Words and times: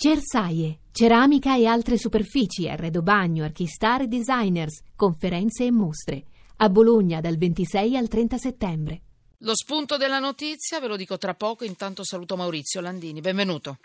Cersaie, 0.00 0.82
ceramica 0.92 1.56
e 1.56 1.66
altre 1.66 1.98
superfici, 1.98 2.68
arredo 2.68 3.02
bagno, 3.02 3.42
archistar 3.42 4.02
e 4.02 4.06
designers, 4.06 4.82
conferenze 4.94 5.64
e 5.64 5.72
mostre. 5.72 6.24
A 6.58 6.68
Bologna 6.68 7.20
dal 7.20 7.36
26 7.36 7.96
al 7.96 8.06
30 8.06 8.38
settembre. 8.38 9.00
Lo 9.38 9.56
spunto 9.56 9.96
della 9.96 10.20
notizia 10.20 10.78
ve 10.78 10.86
lo 10.86 10.94
dico 10.94 11.18
tra 11.18 11.34
poco, 11.34 11.64
intanto 11.64 12.04
saluto 12.04 12.36
Maurizio 12.36 12.80
Landini, 12.80 13.20
benvenuto. 13.20 13.78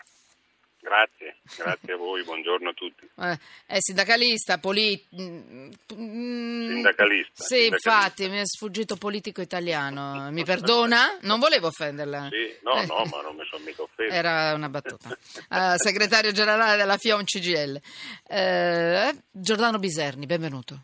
Grazie, 0.84 1.36
grazie 1.56 1.94
a 1.94 1.96
voi, 1.96 2.22
buongiorno 2.24 2.68
a 2.68 2.72
tutti. 2.74 3.08
Eh, 3.16 3.38
è 3.64 3.78
sindacalista, 3.78 4.58
poli... 4.58 5.02
Mm, 5.18 5.70
sindacalista. 5.88 7.42
Sì, 7.42 7.54
sindacalista. 7.54 7.88
infatti, 7.88 8.28
mi 8.28 8.36
è 8.36 8.42
sfuggito 8.44 8.96
politico 8.96 9.40
italiano. 9.40 10.30
Mi 10.30 10.44
perdona? 10.44 11.16
Non 11.22 11.40
volevo 11.40 11.68
offenderla. 11.68 12.28
Sì, 12.30 12.58
no, 12.62 12.74
eh. 12.74 12.84
no, 12.84 13.02
ma 13.10 13.22
non 13.22 13.34
mi 13.34 13.46
sono 13.46 13.64
mica 13.64 13.80
offeso. 13.80 14.12
Era 14.12 14.52
una 14.52 14.68
battuta. 14.68 15.08
Uh, 15.48 15.76
segretario 15.76 16.32
generale 16.32 16.76
della 16.76 16.98
FIOM 16.98 17.24
CGL. 17.24 17.80
Uh, 18.28 19.18
Giordano 19.30 19.78
Biserni, 19.78 20.26
benvenuto. 20.26 20.80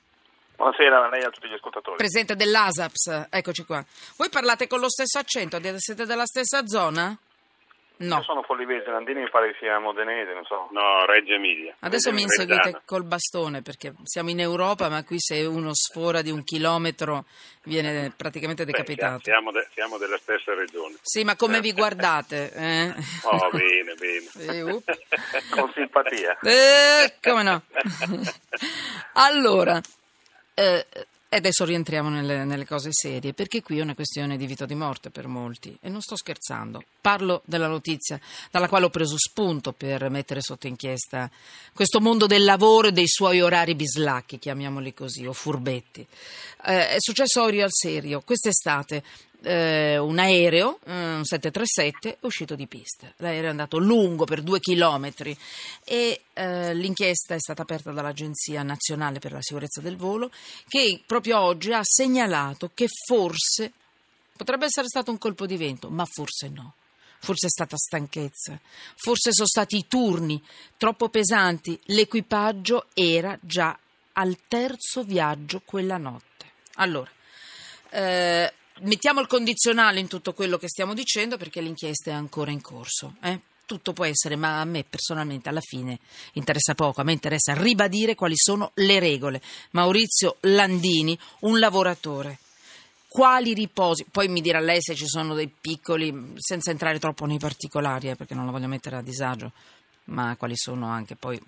Buonasera 0.57 1.05
a 1.05 1.09
lei 1.11 1.21
e 1.21 1.27
a 1.27 1.31
tutti 1.31 1.47
gli 1.47 1.53
ascoltatori. 1.53 1.99
Presidente 1.99 2.37
dell'ASAPS, 2.37 3.27
eccoci 3.29 3.65
qua. 3.65 3.85
Voi 4.17 4.31
parlate 4.31 4.67
con 4.67 4.81
lo 4.81 4.89
stesso 4.89 5.19
accento, 5.19 5.61
siete 5.77 6.07
della 6.07 6.25
stessa 6.25 6.67
zona? 6.67 7.15
No. 8.01 8.17
Io 8.17 8.23
sono 8.23 8.43
Follivese, 8.43 8.91
Landini 8.91 9.21
mi 9.21 9.29
pare 9.29 9.53
che 9.53 9.59
sia 9.59 9.79
modenese, 9.79 10.33
non 10.33 10.45
so. 10.45 10.69
No, 10.71 11.05
Reggio 11.05 11.35
Emilia. 11.35 11.77
Adesso 11.81 12.13
mi 12.13 12.23
inseguite 12.23 12.81
col 12.87 13.05
bastone 13.05 13.61
perché 13.61 13.93
siamo 14.05 14.31
in 14.31 14.41
Europa, 14.41 14.89
ma 14.89 15.05
qui 15.05 15.17
se 15.19 15.45
uno 15.45 15.75
sfora 15.75 16.23
di 16.23 16.31
un 16.31 16.43
chilometro 16.43 17.27
viene 17.65 18.11
praticamente 18.17 18.65
decapitato. 18.65 19.17
Beh, 19.19 19.23
siamo, 19.25 19.51
de- 19.53 19.69
siamo, 19.75 19.99
della 19.99 20.17
stessa 20.17 20.55
regione. 20.55 20.97
Sì, 21.03 21.25
ma 21.25 21.37
come 21.37 21.61
vi 21.61 21.73
guardate? 21.75 22.51
Eh? 22.55 22.95
Oh, 23.25 23.51
bene, 23.51 23.95
bene. 23.95 24.29
Eh, 24.51 24.63
uh. 24.63 24.83
Con 25.51 25.71
simpatia. 25.75 26.39
Eh, 26.41 27.17
come 27.21 27.43
no? 27.43 27.63
allora, 29.13 29.79
eh, 30.55 30.87
e 31.33 31.37
adesso 31.37 31.65
rientriamo 31.65 32.09
nelle, 32.09 32.45
nelle, 32.45 32.67
cose 32.67 32.89
serie, 32.91 33.33
perché 33.33 33.63
qui 33.63 33.79
è 33.79 33.83
una 33.83 33.95
questione 33.95 34.37
di 34.37 34.47
vita 34.47 34.65
o 34.65 34.67
di 34.67 34.75
morte 34.75 35.11
per 35.11 35.29
molti. 35.29 35.79
E 35.81 35.89
non 35.89 36.01
sto 36.01 36.17
scherzando. 36.17 36.83
Parlo 37.01 37.43
della 37.45 37.69
notizia 37.69 38.21
dalla 38.51 38.69
quale 38.69 38.87
ho 38.87 38.91
preso 38.91 39.17
spunto 39.17 39.73
per 39.73 40.11
mettere 40.11 40.41
sotto 40.43 40.67
inchiesta 40.67 41.31
questo 41.73 42.01
mondo 42.01 42.27
del 42.27 42.43
lavoro 42.43 42.89
e 42.89 42.93
dei 42.93 43.07
suoi 43.07 43.41
orari 43.41 43.77
bislacchi, 43.77 44.41
chiamiamoli 44.41 44.93
così, 44.93 45.25
o 45.25 45.33
furbetti. 45.33 46.05
Eh, 46.67 46.89
è 46.89 46.97
successo 46.99 47.43
Orio 47.43 47.63
al 47.63 47.73
serio. 47.73 48.23
Quest'estate 48.23 49.05
eh, 49.43 49.99
un 49.99 50.19
aereo, 50.19 50.79
un 50.87 51.25
737, 51.25 52.15
è 52.15 52.27
uscito 52.27 52.55
di 52.55 52.67
pista. 52.67 53.13
L'aereo 53.17 53.47
è 53.47 53.51
andato 53.51 53.79
lungo 53.79 54.25
per 54.25 54.43
due 54.43 54.61
chilometri 54.61 55.37
e 55.85 56.23
eh, 56.33 56.75
l'inchiesta 56.75 57.35
è 57.35 57.41
stata 57.41 57.63
aperta 57.63 57.93
dall'Agenzia 57.93 58.63
Nazionale 58.63 59.19
per 59.19 59.33
la 59.33 59.43
Sicurezza 59.43 59.81
del 59.81 59.97
Volo 59.97 60.31
che 60.69 61.03
proprio 61.07 61.39
oggi 61.41 61.73
ha 61.73 61.81
segnalato 61.83 62.71
che 62.75 62.87
forse 63.07 63.73
potrebbe 64.37 64.67
essere 64.67 64.87
stato 64.87 65.11
un 65.11 65.19
colpo 65.19 65.47
di 65.47 65.57
vento, 65.57 65.91
ma 65.91 66.05
forse 66.05 66.49
no. 66.49 66.75
Forse 67.23 67.49
è 67.49 67.51
stata 67.51 67.77
stanchezza, 67.77 68.59
forse 68.97 69.31
sono 69.35 69.47
stati 69.47 69.77
i 69.77 69.87
turni 69.87 70.43
troppo 70.79 71.11
pesanti, 71.11 71.79
l'equipaggio 71.87 72.87
era 72.95 73.39
già 73.43 73.79
al 74.13 74.39
terzo 74.49 75.03
viaggio 75.03 75.61
quella 75.63 75.99
notte. 75.99 76.47
Allora, 76.77 77.11
eh, 77.91 78.51
mettiamo 78.81 79.21
il 79.21 79.27
condizionale 79.27 80.01
in 80.01 80.09
tutto 80.09 80.33
quello 80.33 80.57
che 80.59 80.69
stiamo 80.69 80.95
dicendo 80.95 81.37
perché 81.37 81.61
l'inchiesta 81.61 82.11
è 82.11 82.15
ancora 82.15 82.51
in 82.51 82.61
corso. 82.61 83.15
Eh? 83.23 83.41
Tutto 83.65 83.93
può 83.93 84.05
essere, 84.05 84.37
ma 84.37 84.61
a 84.61 84.65
me 84.65 84.85
personalmente 84.85 85.49
alla 85.49 85.61
fine 85.61 85.99
interessa 86.33 86.75
poco, 86.75 87.01
a 87.01 87.05
me 87.05 87.13
interessa 87.13 87.55
ribadire 87.55 88.15
quali 88.15 88.37
sono 88.37 88.73
le 88.75 88.99
regole. 88.99 89.41
Maurizio 89.71 90.37
Landini, 90.41 91.19
un 91.41 91.59
lavoratore. 91.59 92.39
Quali 93.07 93.55
riposi? 93.55 94.07
Poi 94.11 94.29
mi 94.29 94.41
dirà 94.41 94.61
lei 94.61 94.81
se 94.81 94.95
ci 94.95 95.07
sono 95.07 95.35
dei 95.35 95.49
piccoli, 95.49 96.35
senza 96.37 96.71
entrare 96.71 96.99
troppo 96.99 97.27
nei 97.27 97.39
particolari, 97.39 98.09
eh, 98.09 98.17
perché 98.17 98.35
non 98.35 98.45
la 98.45 98.53
voglio 98.53 98.69
mettere 98.69 98.97
a 98.97 99.03
disagio 99.03 99.53
ma 100.05 100.37
quali 100.37 100.57
sono 100.57 100.87
anche 100.87 101.17
poi 101.17 101.41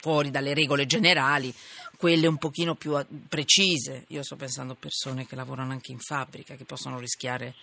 fuori 0.00 0.30
dalle 0.30 0.54
regole 0.54 0.86
generali, 0.86 1.54
quelle 1.96 2.26
un 2.26 2.38
pochino 2.38 2.74
più 2.74 2.96
precise. 3.28 4.04
Io 4.08 4.22
sto 4.22 4.36
pensando 4.36 4.72
a 4.72 4.76
persone 4.78 5.26
che 5.26 5.36
lavorano 5.36 5.72
anche 5.72 5.92
in 5.92 5.98
fabbrica, 5.98 6.56
che 6.56 6.64
possono 6.64 6.98
rischiare 6.98 7.54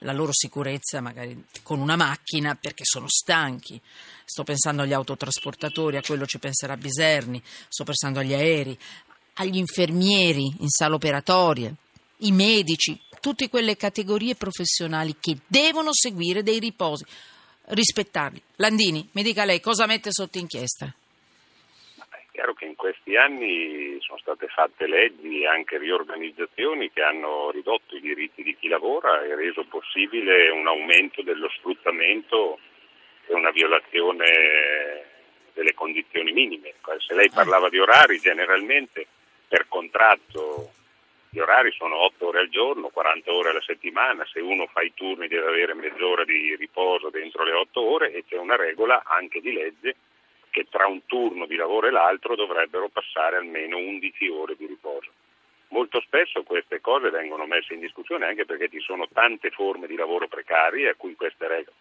la 0.00 0.12
loro 0.12 0.32
sicurezza 0.32 1.00
magari 1.00 1.44
con 1.62 1.78
una 1.78 1.96
macchina 1.96 2.56
perché 2.56 2.84
sono 2.84 3.06
stanchi. 3.08 3.80
Sto 4.24 4.42
pensando 4.42 4.82
agli 4.82 4.92
autotrasportatori, 4.92 5.96
a 5.96 6.02
quello 6.02 6.26
ci 6.26 6.38
penserà 6.38 6.76
Biserni, 6.76 7.42
sto 7.68 7.84
pensando 7.84 8.18
agli 8.18 8.34
aerei, 8.34 8.76
agli 9.34 9.56
infermieri 9.56 10.52
in 10.58 10.68
sala 10.68 10.94
operatorie, 10.94 11.74
i 12.18 12.32
medici, 12.32 13.00
tutte 13.20 13.48
quelle 13.48 13.76
categorie 13.76 14.34
professionali 14.34 15.16
che 15.20 15.38
devono 15.46 15.90
seguire 15.92 16.42
dei 16.42 16.58
riposi 16.58 17.04
rispettarli. 17.68 18.42
Landini, 18.56 19.08
mi 19.12 19.22
dica 19.22 19.44
lei 19.44 19.60
cosa 19.60 19.86
mette 19.86 20.10
sotto 20.12 20.38
inchiesta? 20.38 20.92
È 22.08 22.26
chiaro 22.30 22.54
che 22.54 22.64
in 22.64 22.74
questi 22.74 23.16
anni 23.16 23.96
sono 24.00 24.18
state 24.18 24.46
fatte 24.48 24.86
leggi 24.86 25.42
e 25.42 25.46
anche 25.46 25.78
riorganizzazioni 25.78 26.90
che 26.90 27.02
hanno 27.02 27.50
ridotto 27.50 27.96
i 27.96 28.00
diritti 28.00 28.42
di 28.42 28.56
chi 28.56 28.68
lavora 28.68 29.22
e 29.24 29.34
reso 29.34 29.64
possibile 29.64 30.50
un 30.50 30.66
aumento 30.66 31.22
dello 31.22 31.48
sfruttamento 31.50 32.58
e 33.26 33.34
una 33.34 33.50
violazione 33.50 35.12
delle 35.54 35.72
condizioni 35.74 36.32
minime. 36.32 36.74
Se 37.06 37.14
lei 37.14 37.30
parlava 37.30 37.68
di 37.68 37.78
orari, 37.78 38.18
generalmente 38.18 39.06
per 39.48 39.66
contratto 39.68 40.72
gli 41.34 41.40
orari 41.40 41.72
sono 41.72 41.96
8 41.96 42.28
ore 42.28 42.38
al 42.38 42.48
giorno, 42.48 42.90
40 42.90 43.32
ore 43.32 43.50
alla 43.50 43.60
settimana, 43.60 44.24
se 44.24 44.38
uno 44.38 44.68
fa 44.68 44.82
i 44.82 44.94
turni 44.94 45.26
deve 45.26 45.48
avere 45.48 45.74
mezz'ora 45.74 46.24
di 46.24 46.54
riposo 46.54 47.10
dentro 47.10 47.42
le 47.42 47.50
8 47.50 47.80
ore 47.80 48.12
e 48.12 48.22
c'è 48.24 48.36
una 48.36 48.54
regola 48.54 49.02
anche 49.04 49.40
di 49.40 49.52
legge 49.52 49.96
che 50.50 50.68
tra 50.70 50.86
un 50.86 51.04
turno 51.06 51.46
di 51.46 51.56
lavoro 51.56 51.88
e 51.88 51.90
l'altro 51.90 52.36
dovrebbero 52.36 52.88
passare 52.88 53.34
almeno 53.34 53.78
11 53.78 54.28
ore 54.28 54.54
di 54.54 54.66
riposo. 54.66 55.10
Molto 55.70 56.00
spesso 56.02 56.44
queste 56.44 56.80
cose 56.80 57.10
vengono 57.10 57.46
messe 57.46 57.74
in 57.74 57.80
discussione 57.80 58.26
anche 58.26 58.44
perché 58.44 58.68
ci 58.68 58.78
sono 58.78 59.08
tante 59.12 59.50
forme 59.50 59.88
di 59.88 59.96
lavoro 59.96 60.28
precari 60.28 60.86
a 60.86 60.94
cui 60.94 61.16
queste 61.16 61.48
regole 61.48 61.76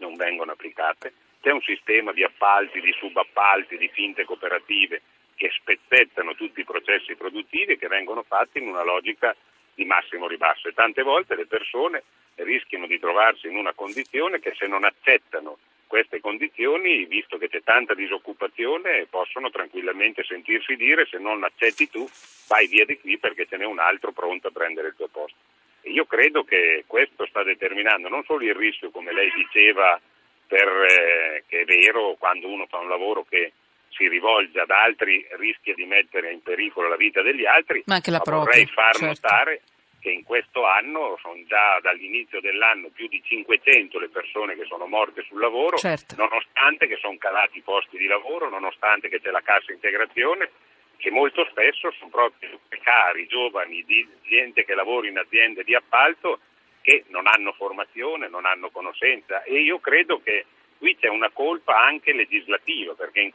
non 0.00 0.16
vengono 0.16 0.52
applicate. 0.52 1.14
C'è 1.40 1.50
un 1.50 1.60
sistema 1.62 2.12
di 2.12 2.24
appalti, 2.24 2.80
di 2.80 2.92
subappalti, 2.92 3.78
di 3.78 3.88
finte 3.88 4.24
cooperative 4.24 5.02
che 5.34 5.50
spezzettano 5.52 6.34
tutti 6.34 6.60
i 6.60 6.64
processi 6.64 7.14
produttivi 7.14 7.78
che 7.78 7.86
vengono 7.86 8.24
fatti 8.24 8.58
in 8.58 8.66
una 8.66 8.82
logica 8.82 9.34
di 9.74 9.84
massimo 9.84 10.26
ribasso 10.26 10.68
e 10.68 10.74
tante 10.74 11.02
volte 11.02 11.36
le 11.36 11.46
persone 11.46 12.02
rischiano 12.34 12.86
di 12.86 12.98
trovarsi 12.98 13.46
in 13.46 13.56
una 13.56 13.72
condizione 13.72 14.40
che 14.40 14.54
se 14.56 14.66
non 14.66 14.84
accettano 14.84 15.58
queste 15.86 16.20
condizioni, 16.20 17.06
visto 17.06 17.38
che 17.38 17.48
c'è 17.48 17.62
tanta 17.62 17.94
disoccupazione, 17.94 19.06
possono 19.08 19.50
tranquillamente 19.50 20.22
sentirsi 20.22 20.76
dire 20.76 21.06
se 21.06 21.18
non 21.18 21.42
accetti 21.42 21.88
tu 21.88 22.06
vai 22.46 22.66
via 22.66 22.84
di 22.84 22.98
qui 23.00 23.18
perché 23.18 23.46
ce 23.46 23.56
n'è 23.56 23.64
un 23.64 23.78
altro 23.78 24.12
pronto 24.12 24.48
a 24.48 24.52
prendere 24.52 24.88
il 24.88 24.94
tuo 24.96 25.08
posto. 25.08 25.36
E 25.80 25.90
io 25.90 26.04
credo 26.04 26.44
che 26.44 26.84
questo 26.86 27.26
sta 27.26 27.42
determinando 27.42 28.08
non 28.08 28.22
solo 28.24 28.44
il 28.44 28.54
rischio, 28.54 28.90
come 28.90 29.12
lei 29.12 29.32
diceva, 29.34 29.98
per, 30.48 30.66
eh, 30.66 31.44
che 31.46 31.60
è 31.60 31.64
vero 31.64 32.16
quando 32.18 32.48
uno 32.48 32.66
fa 32.66 32.78
un 32.78 32.88
lavoro 32.88 33.24
che 33.28 33.52
si 33.90 34.08
rivolge 34.08 34.58
ad 34.60 34.70
altri 34.70 35.24
rischia 35.32 35.74
di 35.74 35.84
mettere 35.84 36.32
in 36.32 36.42
pericolo 36.42 36.88
la 36.88 36.96
vita 36.96 37.22
degli 37.22 37.44
altri, 37.44 37.82
ma, 37.86 38.00
ma 38.04 38.22
vorrei 38.24 38.66
far 38.66 38.96
certo. 38.96 39.06
notare 39.06 39.62
che 40.00 40.10
in 40.10 40.22
questo 40.22 40.64
anno 40.64 41.18
sono 41.20 41.42
già 41.46 41.80
dall'inizio 41.80 42.40
dell'anno 42.40 42.88
più 42.88 43.08
di 43.08 43.20
500 43.22 43.98
le 43.98 44.08
persone 44.08 44.56
che 44.56 44.64
sono 44.64 44.86
morte 44.86 45.22
sul 45.22 45.40
lavoro, 45.40 45.76
certo. 45.76 46.14
nonostante 46.16 46.86
che 46.86 46.96
sono 47.00 47.16
calati 47.18 47.58
i 47.58 47.62
posti 47.62 47.98
di 47.98 48.06
lavoro, 48.06 48.48
nonostante 48.48 49.08
che 49.08 49.20
c'è 49.20 49.30
la 49.30 49.42
cassa 49.42 49.72
integrazione, 49.72 50.50
che 50.96 51.10
molto 51.10 51.44
spesso 51.50 51.90
sono 51.98 52.10
proprio 52.10 52.60
precari, 52.68 53.26
giovani, 53.26 53.84
di 53.84 54.06
gente 54.22 54.64
che 54.64 54.74
lavora 54.74 55.08
in 55.08 55.18
aziende 55.18 55.64
di 55.64 55.74
appalto 55.74 56.40
che 56.88 57.04
non 57.08 57.26
hanno 57.26 57.52
formazione, 57.52 58.28
non 58.28 58.46
hanno 58.46 58.70
conoscenza 58.70 59.42
e 59.42 59.60
io 59.60 59.78
credo 59.78 60.22
che 60.22 60.46
qui 60.78 60.96
c'è 60.96 61.08
una 61.08 61.28
colpa 61.30 61.78
anche 61.78 62.14
legislativa, 62.14 62.94
perché 62.94 63.20
in 63.20 63.30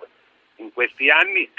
in 0.58 0.74
questi 0.74 1.10
anni 1.10 1.50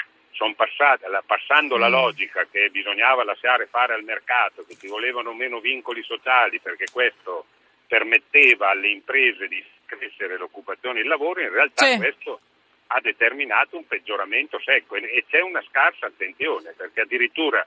passate, 0.55 1.05
passando 1.25 1.77
la 1.77 1.87
mm. 1.87 1.91
logica 1.91 2.45
che 2.51 2.69
bisognava 2.69 3.23
lasciare 3.23 3.67
fare 3.67 3.93
al 3.93 4.03
mercato, 4.03 4.65
che 4.65 4.75
ci 4.75 4.87
volevano 4.87 5.33
meno 5.33 5.59
vincoli 5.59 6.03
sociali 6.03 6.59
perché 6.59 6.85
questo 6.91 7.45
permetteva 7.87 8.69
alle 8.69 8.89
imprese 8.89 9.47
di 9.47 9.63
crescere 9.85 10.37
l'occupazione 10.37 10.99
e 10.99 11.03
il 11.03 11.07
lavoro, 11.07 11.39
in 11.39 11.51
realtà 11.51 11.85
sì. 11.85 11.97
questo 11.97 12.41
ha 12.87 12.99
determinato 12.99 13.77
un 13.77 13.87
peggioramento 13.87 14.59
secco 14.59 14.95
e 14.95 15.23
c'è 15.27 15.41
una 15.41 15.63
scarsa 15.69 16.07
attenzione 16.07 16.73
perché 16.75 17.01
addirittura 17.01 17.65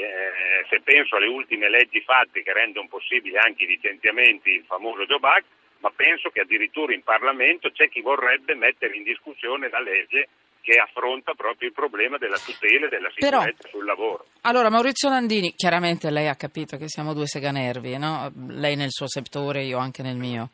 eh, 0.00 0.64
se 0.68 0.80
penso 0.80 1.16
alle 1.16 1.26
ultime 1.26 1.68
leggi 1.68 2.00
fatte 2.02 2.42
che 2.42 2.52
rendono 2.52 2.88
possibili 2.88 3.36
anche 3.36 3.64
i 3.64 3.68
licenziamenti, 3.68 4.50
il 4.50 4.64
famoso 4.64 5.06
Job 5.06 5.24
Act, 5.24 5.46
ma 5.80 5.90
penso 5.90 6.30
che 6.30 6.40
addirittura 6.40 6.92
in 6.92 7.02
Parlamento 7.02 7.70
c'è 7.70 7.88
chi 7.88 8.00
vorrebbe 8.00 8.54
mettere 8.54 8.96
in 8.96 9.02
discussione 9.02 9.68
la 9.68 9.80
legge 9.80 10.28
che 10.60 10.78
affronta 10.78 11.32
proprio 11.34 11.68
il 11.68 11.74
problema 11.74 12.18
della 12.18 12.38
tutela 12.38 12.86
e 12.86 12.88
della 12.90 13.10
Però- 13.14 13.38
sicurezza 13.40 13.68
sul 13.70 13.84
lavoro. 13.86 14.26
Allora, 14.42 14.68
Maurizio 14.70 15.08
Landini, 15.08 15.54
chiaramente 15.54 16.10
lei 16.10 16.28
ha 16.28 16.34
capito 16.36 16.76
che 16.76 16.88
siamo 16.88 17.14
due 17.14 17.26
seganervi, 17.26 17.96
no? 17.96 18.30
Lei 18.48 18.76
nel 18.76 18.90
suo 18.90 19.08
settore, 19.08 19.64
io 19.64 19.78
anche 19.78 20.02
nel 20.02 20.16
mio. 20.16 20.50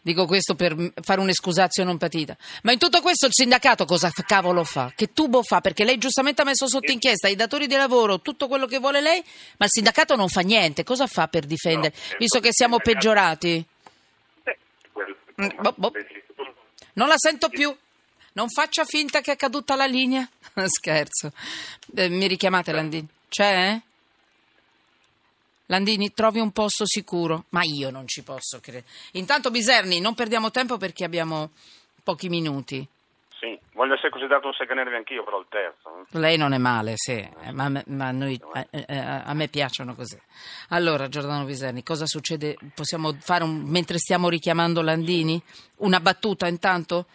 Dico 0.00 0.26
questo 0.26 0.54
per 0.54 0.74
fare 1.02 1.20
un'escusazio 1.20 1.84
non 1.84 1.98
patita. 1.98 2.36
Ma 2.62 2.72
in 2.72 2.78
tutto 2.78 3.00
questo 3.00 3.26
il 3.26 3.32
sindacato 3.32 3.84
cosa 3.84 4.10
cavolo 4.26 4.64
fa? 4.64 4.92
Che 4.94 5.12
tubo 5.12 5.42
fa? 5.42 5.60
Perché 5.60 5.84
lei 5.84 5.98
giustamente 5.98 6.42
ha 6.42 6.44
messo 6.44 6.66
sotto 6.66 6.90
inchiesta 6.90 7.28
i 7.28 7.36
datori 7.36 7.66
di 7.66 7.74
lavoro, 7.76 8.20
tutto 8.20 8.48
quello 8.48 8.66
che 8.66 8.78
vuole 8.78 9.00
lei, 9.00 9.22
ma 9.58 9.66
il 9.66 9.70
sindacato 9.70 10.16
non 10.16 10.28
fa 10.28 10.40
niente. 10.40 10.82
Cosa 10.84 11.06
fa 11.06 11.28
per 11.28 11.44
difendere? 11.46 11.92
No, 11.94 12.00
certo, 12.00 12.16
Visto 12.18 12.40
che 12.40 12.48
siamo 12.52 12.78
peggiorati? 12.78 13.64
Eh, 14.44 14.58
quello- 14.92 15.16
Mm, 15.40 15.48
boh, 15.60 15.74
boh. 15.76 15.92
Non 16.94 17.06
la 17.08 17.14
sento 17.16 17.48
più. 17.48 17.74
Non 18.32 18.48
faccia 18.48 18.84
finta 18.84 19.20
che 19.20 19.32
è 19.32 19.36
caduta 19.36 19.74
la 19.74 19.86
linea. 19.86 20.28
Scherzo. 20.66 21.32
Eh, 21.94 22.08
mi 22.08 22.26
richiamate, 22.26 22.72
Landini? 22.72 23.08
C'è? 23.28 23.80
Landini, 25.66 26.12
trovi 26.14 26.40
un 26.40 26.50
posto 26.52 26.86
sicuro. 26.86 27.44
Ma 27.50 27.62
io 27.62 27.90
non 27.90 28.06
ci 28.06 28.22
posso 28.22 28.58
credere. 28.60 28.86
Intanto, 29.12 29.50
Biserni, 29.50 30.00
non 30.00 30.14
perdiamo 30.14 30.50
tempo 30.50 30.76
perché 30.76 31.04
abbiamo 31.04 31.50
pochi 32.02 32.28
minuti. 32.28 32.86
Sì, 33.38 33.56
voglio 33.74 33.94
essere 33.94 34.10
considerato 34.10 34.48
un 34.48 34.54
seganervi 34.54 34.96
anch'io, 34.96 35.22
però 35.22 35.38
il 35.38 35.46
terzo. 35.48 36.06
Lei 36.18 36.36
non 36.36 36.54
è 36.54 36.58
male, 36.58 36.94
sì, 36.96 37.12
eh, 37.12 37.52
ma, 37.52 37.70
ma 37.86 38.10
noi, 38.10 38.40
eh, 38.70 38.84
eh, 38.88 38.98
a 38.98 39.32
me 39.34 39.46
piacciono 39.46 39.94
così. 39.94 40.18
Allora, 40.70 41.08
Giordano 41.08 41.44
Biserni, 41.44 41.84
cosa 41.84 42.04
succede? 42.06 42.56
Possiamo 42.74 43.14
fare 43.20 43.44
un, 43.44 43.62
mentre 43.66 43.98
stiamo 43.98 44.28
richiamando 44.28 44.82
Landini? 44.82 45.40
Una 45.76 46.00
battuta 46.00 46.48
intanto? 46.48 47.06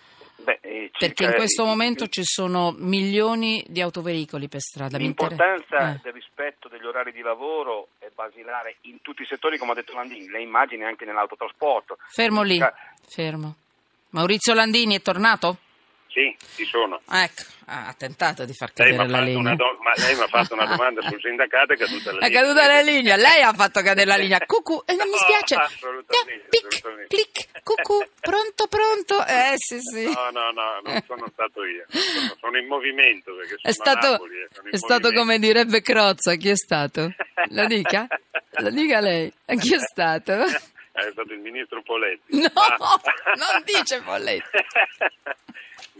Eh, 0.95 1.07
Perché 1.07 1.23
in 1.23 1.33
questo 1.33 1.65
momento 1.65 2.07
ci 2.07 2.21
sono 2.23 2.71
milioni 2.77 3.63
di 3.67 3.81
autoveicoli 3.81 4.47
per 4.47 4.61
strada. 4.61 4.97
L'importanza 4.99 5.93
eh. 5.95 5.99
del 6.03 6.13
rispetto 6.13 6.67
degli 6.67 6.85
orari 6.85 7.11
di 7.11 7.21
lavoro 7.21 7.87
è 7.97 8.09
basilare 8.13 8.75
in 8.81 9.01
tutti 9.01 9.23
i 9.23 9.25
settori, 9.25 9.57
come 9.57 9.71
ha 9.71 9.75
detto 9.75 9.93
Landini, 9.93 10.29
le 10.29 10.41
immagini 10.41 10.83
anche 10.83 11.03
nell'autotrasporto. 11.05 11.97
Fermo 12.09 12.43
lì, 12.43 12.59
Ca- 12.59 12.73
fermo. 13.09 13.55
Maurizio 14.09 14.53
Landini 14.53 14.95
è 14.95 15.01
tornato? 15.01 15.57
Sì, 16.13 16.35
ci 16.55 16.65
sono. 16.65 17.01
Ecco, 17.09 17.41
ha 17.65 17.87
ha 17.87 17.93
tentato 17.97 18.45
di 18.45 18.53
far 18.53 18.71
Lei 18.75 18.91
mi 18.91 18.97
cadere 18.97 19.07
ha 19.07 19.09
la 19.09 19.17
fatto 19.17 19.25
linea. 19.31 19.39
una 19.41 19.55
do- 19.55 19.77
ma 19.81 19.93
lei 19.95 20.15
mi 20.15 20.21
ha 20.21 20.27
fatto 20.27 20.53
una 20.53 20.65
domanda 20.67 21.01
sul 21.01 21.19
sindacato 21.19 21.73
e 21.73 21.75
è 21.75 21.79
caduta 21.79 22.11
la 22.11 22.19
È 22.19 22.27
linea. 22.27 22.41
caduta 22.43 22.67
la 22.67 22.81
linea, 22.81 23.15
lei 23.15 23.41
ha 23.41 23.53
fatto 23.53 23.81
cadere 23.81 24.05
la 24.05 24.15
linea. 24.17 24.39
Cucù, 24.45 24.83
e 24.85 24.93
non 24.93 25.07
mi 25.07 25.13
No, 25.13 25.17
spiace. 25.17 25.55
assolutamente, 25.55 26.45
Pic, 26.49 26.65
assolutamente. 26.67 26.69
clic, 26.69 26.82
cucù, 27.81 28.05
pronto, 28.19 28.67
pronto. 28.67 29.25
Eh 29.25 29.53
sì, 29.55 29.79
sì. 29.81 30.03
No, 30.05 30.29
no, 30.31 30.51
no, 30.51 30.79
non 30.83 31.03
sono 31.07 31.27
stato 31.31 31.63
io. 31.65 31.85
Sono, 31.89 32.35
sono 32.39 32.57
in 32.57 32.67
movimento 32.67 33.33
perché 33.35 33.55
sono 33.57 33.61
È 33.61 33.71
stato, 33.71 34.11
Napoli. 34.11 34.35
eh, 34.41 34.47
sono 34.51 34.69
è 34.69 34.77
stato 34.77 34.93
movimento. 35.09 35.19
come 35.19 35.39
direbbe 35.39 35.81
Crozza, 35.81 36.35
chi 36.35 36.49
è 36.49 36.55
stato? 36.55 37.13
Lo 37.49 37.65
dica? 37.65 38.07
Lo 38.57 38.69
dica 38.69 38.99
lei. 38.99 39.31
E 39.45 39.55
Chi 39.57 39.73
è 39.75 39.79
stato? 39.79 40.33
È 40.93 41.09
stato 41.11 41.33
il 41.33 41.39
ministro 41.39 41.81
Poletti. 41.81 42.39
No, 42.39 42.51
Ma- 42.53 42.77
non 43.33 43.63
dice 43.65 43.99
Poletti. 44.03 44.47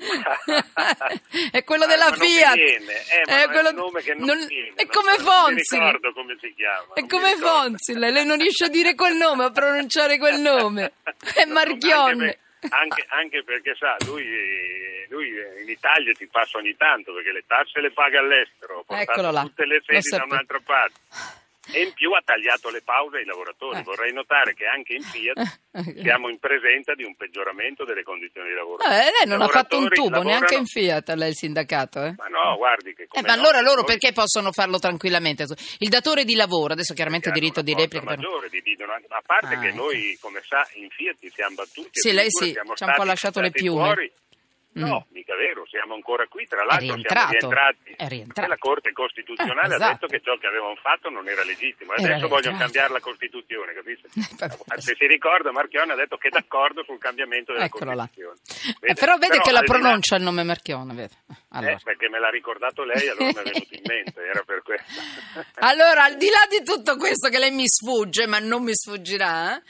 è 1.51 1.63
quello 1.63 1.83
Ah, 1.83 1.87
della 1.87 2.11
mi 2.11 2.17
Fiat. 2.17 2.55
viene, 2.55 2.93
eh, 2.93 3.21
è, 3.21 3.41
è 3.43 3.49
quello- 3.49 3.69
un 3.69 3.75
nome 3.75 4.01
che 4.01 4.13
non 4.13 4.25
non- 4.27 4.45
viene, 4.47 4.71
è 4.75 4.85
come 4.87 5.13
so, 5.17 5.23
non 5.23 5.25
Fonzi. 5.25 5.75
ricordo 5.77 6.13
come 6.13 6.37
si 6.39 6.53
chiama, 6.55 6.93
È 6.93 7.05
come. 7.05 7.35
Fonzi, 7.35 7.93
lei, 7.97 8.25
non 8.25 8.37
riesce 8.37 8.65
a 8.65 8.69
dire 8.69 8.95
quel 8.95 9.15
nome, 9.15 9.45
a 9.45 9.51
pronunciare 9.51 10.17
quel 10.17 10.39
nome. 10.39 10.93
È 11.33 11.45
Marchionne. 11.45 12.37
Anche, 12.69 13.05
anche- 13.09 13.43
perché 13.43 13.75
sa, 13.77 13.97
lui, 14.05 14.25
lui 15.09 15.27
in 15.61 15.67
Italia 15.69 16.13
ti 16.13 16.25
passa 16.27 16.57
ogni 16.59 16.73
tanto 16.77 17.13
perché 17.13 17.33
le 17.33 17.43
tasse 17.45 17.81
le 17.81 17.91
paga 17.91 18.19
all'estero, 18.19 18.85
Eccolo 18.87 19.31
là, 19.31 19.41
tutte 19.41 19.65
le 19.65 19.81
sedi 19.85 20.09
da 20.17 20.23
un'altra 20.23 20.61
parte. 20.63 20.99
E 21.73 21.81
in 21.81 21.93
più 21.93 22.11
ha 22.11 22.21
tagliato 22.23 22.69
le 22.69 22.81
pause 22.81 23.17
ai 23.17 23.25
lavoratori. 23.25 23.79
Eh. 23.79 23.83
Vorrei 23.83 24.13
notare 24.13 24.53
che 24.53 24.65
anche 24.65 24.93
in 24.93 25.01
Fiat 25.01 25.59
siamo 26.01 26.29
in 26.29 26.37
presenza 26.39 26.93
di 26.93 27.03
un 27.03 27.15
peggioramento 27.15 27.83
delle 27.85 28.03
condizioni 28.03 28.49
di 28.49 28.55
lavoro. 28.55 28.83
Eh, 28.83 29.11
lei 29.11 29.25
non 29.25 29.41
ha 29.41 29.47
fatto 29.47 29.77
un 29.77 29.89
tubo 29.89 30.09
lavorano- 30.09 30.29
neanche 30.29 30.55
in 30.55 30.65
Fiat, 30.65 31.09
lei 31.15 31.29
il 31.29 31.35
sindacato, 31.35 32.03
eh? 32.03 32.13
Ma 32.17 32.27
no, 32.27 32.55
guardi 32.57 32.93
che 32.93 33.07
Eh, 33.11 33.21
ma 33.21 33.33
allora 33.33 33.61
loro 33.61 33.81
noi- 33.81 33.85
perché 33.85 34.11
possono 34.13 34.51
farlo 34.51 34.77
tranquillamente? 34.79 35.45
Il 35.79 35.89
datore 35.89 36.23
di 36.25 36.35
lavoro, 36.35 36.73
adesso 36.73 36.93
chiaramente 36.93 37.25
che 37.25 37.31
hanno 37.31 37.39
diritto 37.41 37.61
di 37.61 37.73
replica. 37.73 38.05
però- 38.05 38.15
maggiore, 38.21 38.49
dividono 38.49 38.93
a 38.93 39.21
parte 39.25 39.55
Ah, 39.55 39.59
che 39.59 39.67
ecco. 39.69 39.75
noi, 39.77 40.17
come 40.21 40.41
sa, 40.47 40.67
in 40.73 40.89
Fiat 40.89 41.15
ci 41.19 41.31
siamo 41.33 41.55
battuti. 41.55 41.89
Sì, 41.91 42.11
lei 42.11 42.29
sì, 42.29 42.51
ci 42.51 42.57
ha 42.83 42.85
un 42.87 42.93
po' 42.95 43.03
lasciato 43.03 43.39
le 43.41 43.51
piume. 43.51 43.83
Fuori. 43.83 44.11
Mm. 44.73 44.83
No, 44.83 45.05
mica 45.11 45.35
vero, 45.35 45.65
siamo 45.67 45.93
ancora 45.93 46.25
qui, 46.27 46.45
tra 46.47 46.63
l'altro 46.65 46.97
siamo 46.97 47.29
rientrati. 47.37 47.93
è 47.95 48.07
rientrato. 48.07 48.47
E 48.47 48.49
la 48.49 48.57
Corte 48.57 48.91
Costituzionale 48.91 49.69
Eh, 49.69 49.73
ha 49.73 49.75
esatto. 49.75 49.91
detto 49.93 50.07
che 50.07 50.21
ciò 50.23 50.35
che 50.37 50.47
avevamo 50.47 50.75
fatto 50.81 51.09
non 51.09 51.27
era 51.29 51.43
legittimo. 51.43 51.93
Era 51.93 52.01
Adesso 52.15 52.27
vogliono 52.27 52.57
rientrato. 52.57 52.63
cambiare 52.63 52.93
la 52.93 52.99
Costituzione, 52.99 53.73
capisci? 53.73 54.05
Vabbè. 54.39 54.81
Se 54.81 54.95
si 54.97 55.05
ricorda, 55.05 55.51
Marchione 55.51 55.93
ha 55.93 55.95
detto 55.95 56.17
che 56.17 56.27
è 56.29 56.31
d'accordo 56.31 56.83
sul 56.83 56.97
cambiamento 56.97 57.53
della 57.53 57.65
Eccolo. 57.65 57.91
Costituzione. 57.93 58.37
Eh, 58.81 58.93
però 58.95 59.17
vede 59.17 59.39
che 59.41 59.51
la 59.51 59.61
pronuncia 59.61 60.15
il 60.15 60.23
nome 60.23 60.43
Marchione, 60.43 60.93
vede. 60.93 61.13
Allora. 61.49 61.71
Eh, 61.73 61.77
perché 61.83 62.09
me 62.09 62.19
l'ha 62.19 62.29
ricordato 62.29 62.83
lei, 62.83 63.07
allora 63.09 63.25
mi 63.25 63.33
è 63.33 63.43
venuto 63.43 63.73
in 63.75 63.81
mente, 63.85 64.21
era 64.21 64.41
per 64.43 64.61
questo. 64.63 64.89
Allora, 65.63 66.03
al 66.05 66.17
di 66.17 66.27
là 66.29 66.45
di 66.49 66.63
tutto 66.63 66.97
questo 66.97 67.29
che 67.29 67.37
lei 67.39 67.51
mi 67.51 67.67
sfugge, 67.67 68.25
ma 68.27 68.39
non 68.39 68.63
mi 68.63 68.73
sfuggirà, 68.73 69.55
eh, 69.57 69.61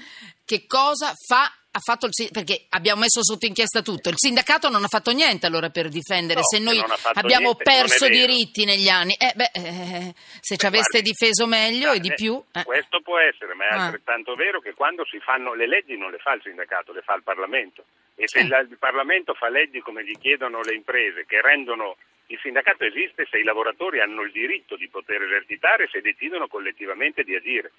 che 0.46 0.66
cosa 0.66 1.14
fa? 1.28 1.52
Ha 1.76 1.80
fatto 1.80 2.06
il 2.06 2.12
perché 2.32 2.66
abbiamo 2.70 3.02
messo 3.02 3.24
sotto 3.24 3.48
inchiesta 3.48 3.82
tutto. 3.82 4.10
Il 4.10 4.18
sindacato 4.18 4.70
non 4.70 4.84
ha 4.84 4.88
fatto 4.88 5.10
niente 5.12 5.48
allora 5.48 5.72
per 5.72 5.90
difendere. 5.90 6.42
No, 6.42 6.46
se 6.46 6.60
noi 6.60 6.78
abbiamo 7.14 7.58
niente, 7.58 7.64
perso 7.64 8.08
diritti 8.08 8.64
negli 8.64 8.90
anni, 8.90 9.16
eh, 9.18 9.34
beh, 9.34 9.50
eh, 9.54 10.14
se 10.40 10.56
ci 10.56 10.62
Beh, 10.62 10.68
aveste 10.68 11.02
guardi, 11.02 11.10
difeso 11.10 11.48
meglio 11.48 11.92
e 11.92 12.00
di 12.00 12.10
eh, 12.10 12.14
più. 12.14 12.40
eh. 12.54 12.64
Questo 12.64 13.02
può 13.02 13.18
essere, 13.18 13.56
ma 13.56 13.66
è 13.66 13.74
Ah. 13.74 13.84
altrettanto 13.86 14.36
vero 14.36 14.60
che 14.62 14.76
quando 14.76 15.04
si 15.06 15.18
fanno 15.18 15.56
le 15.56 15.66
leggi 15.68 15.98
non 15.98 16.12
le 16.12 16.20
fa 16.20 16.34
il 16.34 16.42
sindacato, 16.44 16.94
le 16.94 17.02
fa 17.02 17.16
il 17.16 17.24
Parlamento. 17.24 17.86
E 18.14 18.28
se 18.28 18.42
il 18.42 18.78
Parlamento 18.78 19.34
fa 19.34 19.50
leggi 19.50 19.80
come 19.80 20.06
gli 20.06 20.14
chiedono 20.22 20.62
le 20.62 20.76
imprese, 20.76 21.26
che 21.26 21.42
rendono 21.42 21.98
il 22.28 22.38
sindacato 22.40 22.84
esiste 22.86 23.26
se 23.32 23.40
i 23.40 23.44
lavoratori 23.44 24.00
hanno 24.00 24.22
il 24.22 24.32
diritto 24.32 24.76
di 24.76 24.88
poter 24.90 25.24
esercitare, 25.24 25.90
se 25.92 26.02
decidono 26.02 26.48
collettivamente 26.48 27.24
di 27.24 27.34
agire. 27.36 27.72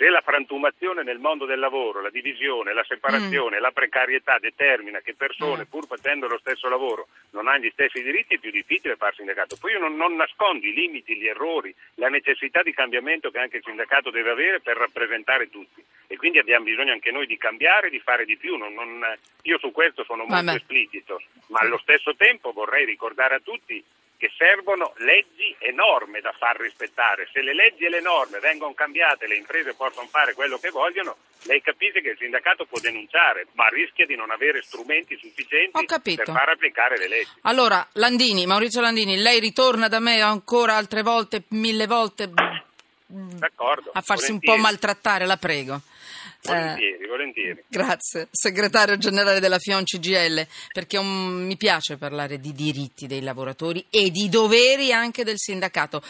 Se 0.00 0.08
la 0.08 0.22
frantumazione 0.22 1.02
nel 1.02 1.18
mondo 1.18 1.44
del 1.44 1.58
lavoro, 1.58 2.00
la 2.00 2.08
divisione, 2.08 2.72
la 2.72 2.82
separazione, 2.88 3.60
la 3.60 3.70
precarietà 3.70 4.38
determina 4.38 5.00
che 5.00 5.12
persone, 5.14 5.64
Mm. 5.64 5.68
pur 5.68 5.86
facendo 5.86 6.26
lo 6.26 6.38
stesso 6.38 6.70
lavoro, 6.70 7.08
non 7.32 7.48
hanno 7.48 7.64
gli 7.66 7.70
stessi 7.70 8.02
diritti, 8.02 8.36
è 8.36 8.38
più 8.38 8.50
difficile 8.50 8.96
far 8.96 9.14
sindacato. 9.14 9.58
Poi 9.60 9.72
io 9.72 9.78
non, 9.78 9.96
non 9.96 10.16
nascondo 10.16 10.64
i 10.66 10.72
limiti, 10.72 11.18
gli 11.18 11.26
errori, 11.26 11.74
la 11.96 12.08
necessità 12.08 12.62
di 12.62 12.72
cambiamento 12.72 13.30
che 13.30 13.40
anche 13.40 13.58
il 13.58 13.62
sindacato 13.62 14.08
deve 14.08 14.30
avere 14.30 14.60
per 14.60 14.78
rappresentare 14.78 15.50
tutti. 15.50 15.84
E 16.06 16.16
quindi 16.16 16.38
abbiamo 16.38 16.64
bisogno 16.64 16.92
anche 16.92 17.10
noi 17.10 17.26
di 17.26 17.36
cambiare, 17.36 17.90
di 17.90 18.00
fare 18.00 18.24
di 18.24 18.38
più. 18.38 18.56
Non- 18.56 18.72
non- 18.72 19.04
io 19.42 19.58
su 19.58 19.70
questo 19.70 20.02
sono 20.04 20.24
molto 20.24 20.44
Vabbè. 20.46 20.56
esplicito, 20.56 21.20
ma 21.48 21.58
allo 21.58 21.76
stesso 21.76 22.16
tempo 22.16 22.52
vorrei 22.52 22.86
ricordare 22.86 23.34
a 23.34 23.40
tutti 23.40 23.84
che 24.20 24.30
servono 24.36 24.92
leggi 24.98 25.56
e 25.58 25.72
norme 25.72 26.20
da 26.20 26.34
far 26.38 26.60
rispettare. 26.60 27.26
Se 27.32 27.40
le 27.40 27.54
leggi 27.54 27.86
e 27.86 27.88
le 27.88 28.02
norme 28.02 28.38
vengono 28.38 28.74
cambiate, 28.74 29.26
le 29.26 29.36
imprese 29.36 29.72
possono 29.72 30.06
fare 30.08 30.34
quello 30.34 30.58
che 30.58 30.68
vogliono, 30.68 31.16
lei 31.44 31.62
capisce 31.62 32.02
che 32.02 32.10
il 32.10 32.18
sindacato 32.18 32.66
può 32.66 32.78
denunciare, 32.80 33.46
ma 33.54 33.68
rischia 33.68 34.04
di 34.04 34.16
non 34.16 34.30
avere 34.30 34.60
strumenti 34.60 35.16
sufficienti 35.16 35.86
per 35.86 36.26
far 36.26 36.50
applicare 36.50 36.98
le 36.98 37.08
leggi. 37.08 37.30
Allora, 37.42 37.88
Landini, 37.92 38.44
Maurizio 38.44 38.82
Landini, 38.82 39.16
lei 39.16 39.40
ritorna 39.40 39.88
da 39.88 40.00
me 40.00 40.20
ancora 40.20 40.76
altre 40.76 41.00
volte, 41.00 41.44
mille 41.48 41.86
volte, 41.86 42.30
D'accordo? 43.06 43.90
a 43.94 44.02
farsi 44.02 44.32
un 44.32 44.38
po' 44.38 44.52
volentieri, 44.52 44.60
maltrattare, 44.60 45.24
la 45.24 45.38
prego. 45.38 45.80
Eh, 46.42 46.48
Volentieri, 46.52 47.06
volentieri. 47.06 47.64
Grazie, 47.68 48.28
segretario 48.30 48.96
generale 48.96 49.40
della 49.40 49.58
FION 49.58 49.84
CGL, 49.84 50.46
perché 50.72 50.96
un- 50.96 51.44
mi 51.44 51.56
piace 51.58 51.98
parlare 51.98 52.40
di 52.40 52.52
diritti 52.52 53.06
dei 53.06 53.20
lavoratori 53.20 53.84
e 53.90 54.10
di 54.10 54.28
doveri 54.30 54.90
anche 54.92 55.22
del 55.22 55.36
sindacato. 55.38 56.02